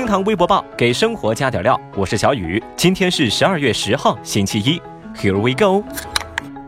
[0.00, 2.62] 厅堂微博报给生活加点料，我是小雨。
[2.74, 4.80] 今天是十二月十号，星期一。
[5.14, 5.86] Here we go。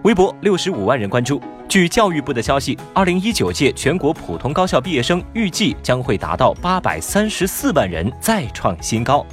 [0.03, 1.41] 微博六十五万人关注。
[1.67, 9.25] 据教育部的消息，二零一九届全国普通高校毕业生预计将会达到八百三十四万人，再创新高。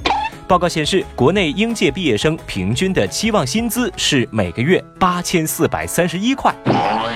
[0.50, 6.52] 报告显示，国内应届毕业生平均的期望薪资是每个月八千四百三十一块。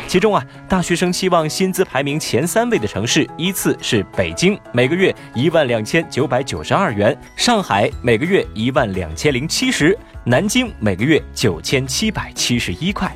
[0.07, 13.13] 其中啊，大学生期望薪资排名前三位的城市依次是北京，每个月一万两千九百九十二元；上海每个月一万两千零七十；南京每个月九千七百七十一块。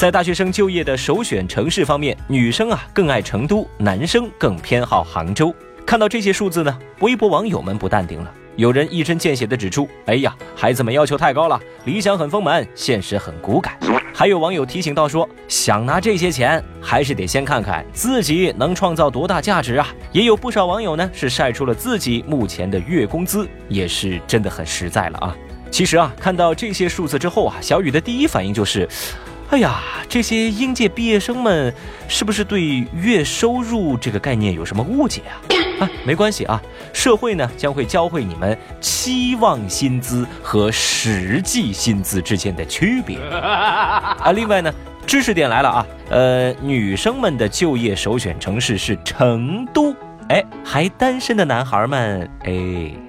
[0.00, 5.54] 在大学生就业的首选城市方面，女生啊更爱成都，男生更偏好杭州。
[5.86, 8.34] 看到这些数字呢，微博网友们不淡定了。
[8.58, 13.78] 有人一针见血地指出：“哎呀，孩子们要求太高了，理想很丰满，现实很骨感。”
[14.12, 25.36] 还有网友提醒到说：“想拿这些钱，还是得先看看自己能创造多大价值啊！”也有不少网友呢是晒出了自己目前的月工资，也是真的很实在了啊。
[25.70, 28.88] 其实啊，看到这些数字之后啊，小雨的第一反应就是。
[29.50, 31.72] 哎呀，这些应届毕业生们
[32.06, 35.40] 是不是对月收入这个概念有什么误解啊？
[35.78, 36.60] 啊，没关系啊，
[36.92, 44.32] 社会呢将会教会你们期望薪资和实际薪资之间的区别 啊。
[44.34, 44.72] 另外呢，
[45.06, 49.94] 知识点来了啊，呃，女生们的就业首选城市是成都，
[50.28, 52.52] 哎，还单身的男孩们，哎，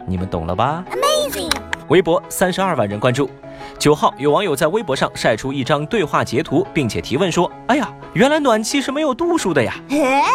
[0.06, 1.52] 你们懂了吧？Amazing，
[1.88, 3.30] 微博三十二万人关注。
[3.78, 9.74] 九号，有网友在微博上晒出一张对话截图，并且提问说：“哎呀，原来暖气是没有度数的呀！”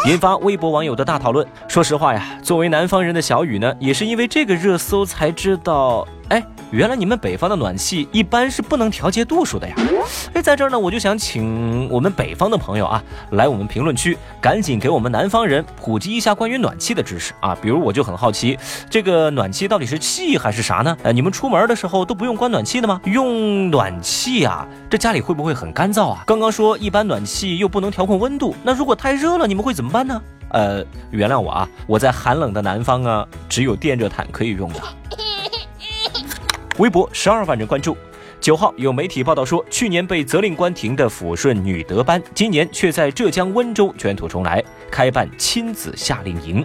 [0.07, 1.47] 引发微博网友的大讨论。
[1.69, 6.43] 说实话呀，作为南方人的小雨呢，也是因为这个热搜才知道，哎。
[6.71, 9.75] 原来你们北方的暖气一般是不能调节度数的呀？
[10.33, 17.57] 哎，在这儿呢，我就想请我们北方的朋友啊，来我们评论区赶紧给我们南方人普及一下关于暖气的知识啊。
[17.63, 18.59] 比如我就很好奇，
[18.91, 20.97] 这个暖气到底是气还是啥呢？
[21.05, 23.01] 呃，你们出门的时候都不用关暖气的吗？
[23.05, 26.25] 用暖气啊，这家里会不会很干燥啊？
[26.27, 30.21] 刚刚说一般暖气又不能调控温度，那如果太热了，你们会怎么办呢？
[30.51, 34.81] 呃，原谅我啊，我在寒冷的南方啊，只有电热毯可以用的。
[36.79, 37.97] 微博十二万人关注。
[38.41, 46.63] 九号有媒体报道说，去年被责令关停的抚顺女德班，今年却在浙江温州卷土重来，开办亲子夏令营。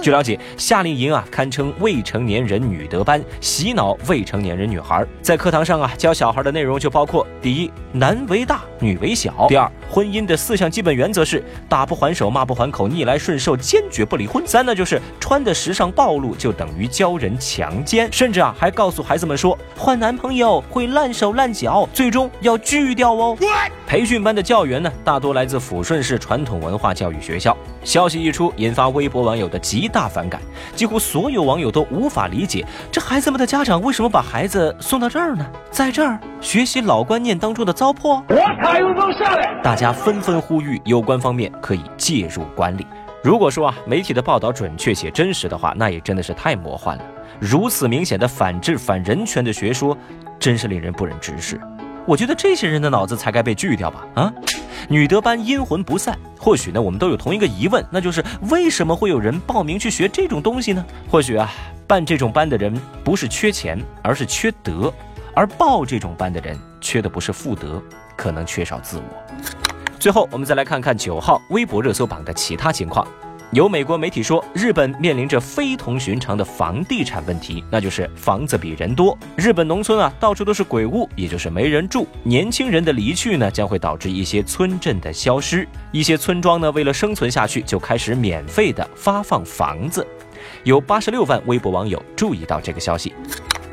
[0.00, 5.06] 据了解，夏令营啊堪称未成年人女德班，洗脑未成年人女孩。
[5.20, 21.08] 在课堂上啊，教小孩的内容就包括：第一，男为大，女为小；第二，婚姻的四项基本原则是打不还手，骂不还口，逆来顺受，坚决不离婚；三呢，就是穿的时尚暴露就等于教人强奸，甚至啊还告诉孩子们说，换男朋友会烂。
[21.18, 23.36] 手烂脚，最终要锯掉哦。
[23.88, 27.56] 培训班的教员呢，大多来自抚顺市传统文化教育学校。
[27.82, 30.40] 消息一出，引发微博网友的极大反感。
[30.76, 35.44] 几乎所有网友都无法理解，这孩子们的家长为什么把孩子送到这儿呢？
[35.70, 38.22] 在这儿学习老观念当中的糟粕。
[38.28, 39.58] 我卡又能下来。
[39.62, 42.84] 大家纷纷呼吁有关方面可以介入管理。
[43.22, 47.04] 如果说啊，媒体的报道准确且真实的话，那也真的是太魔幻了。
[47.38, 49.96] 如此明显的反制反人权的学说。
[50.40, 51.60] 真是令人不忍直视，
[52.06, 54.06] 我觉得这些人的脑子才该被锯掉吧！
[54.14, 54.32] 啊，
[54.88, 60.86] 女德班阴魂不散，或许呢，我们都有同一个疑问，那就是为什么会有人报名去学这种东西呢？
[61.10, 61.50] 或许啊，
[61.88, 62.72] 办这种班的人
[63.02, 64.94] 不是缺钱，而是缺德，
[65.34, 67.82] 而报这种班的人缺的不是妇德，
[68.16, 69.02] 可能缺少自我。
[69.98, 73.06] 最后，我们再来看看九号微博热搜榜的其他情况。
[73.50, 79.18] 有美国媒体说，日本面临着非同寻常的房地产问题，那就是房子比人多。
[79.36, 82.06] 日本农村啊，到处都是鬼屋，也就是没人住。
[82.22, 85.66] 年轻人的离去呢，将会导致一些村镇的消失。
[85.90, 90.06] 一些村庄呢，为了生存下去，就开始免费的发放房子。
[90.62, 93.14] 有八十六万微博网友注意到这个消息。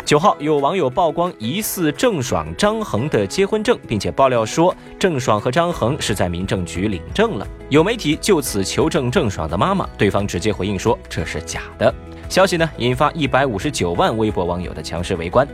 [0.05, 7.47] 九号有网友曝光疑似郑爽、张恒的结婚证，并且爆料说郑爽和张恒是在民政局领证了。
[7.69, 11.91] 有媒体就此求证郑爽的妈妈，对方直接回应说这是假的。
[12.29, 15.47] 消息呢引发一百五十九万微博网友的强势围观。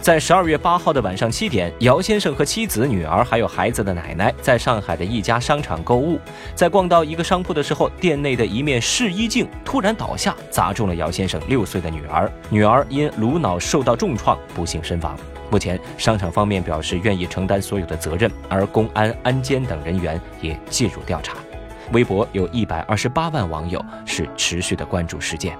[0.00, 6.18] 在十二月八号的晚上七点，姚先生和妻子、女儿还有孩子的奶奶在上海的一家商场购物，
[6.54, 15.14] 在逛到一个商铺的时候，店内的一面试衣镜突然倒下，砸中了姚先生六岁的女儿，女儿因颅脑受到重创，不幸身亡。
[15.50, 21.36] 目前，商场方面表示愿意承担所有的责任，而公安、安监等人员也介入调查。
[21.92, 25.58] 微博有一百二十八万网友是持续的关注事件。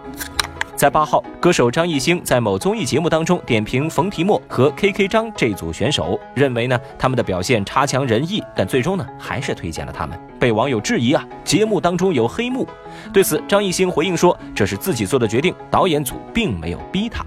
[0.80, 12.66] 在八号，歌手张艺兴在某综艺节目当中点评冯提莫和 KK 张这组选手，认为呢他们的表现差强人意，但最终呢还是推荐了他们，被网友质疑啊节目当中有黑幕。
[13.12, 17.22] 对此，张艺兴回应说这是自己做的决定，导演组并没有逼他。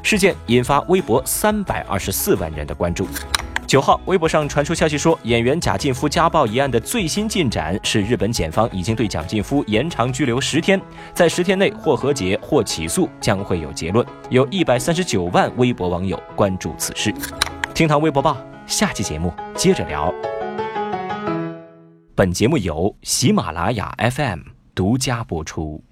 [0.00, 3.08] 事件引发微博三百二十四万人的关注。
[3.66, 10.80] 九号，微博上传出消息说，演员贾静夫家暴一案的最新进展是，日本检方已经对蒋劲夫延长拘留十天，
[11.12, 14.06] 在十天内或和解或起诉，将会有结论。
[14.30, 17.12] 有一百三十九万微博网友关注此事。
[17.74, 20.14] 听堂微博报，下期节目接着聊。
[22.14, 24.40] 本节目由喜马拉雅 FM
[24.74, 25.82] 独家播出。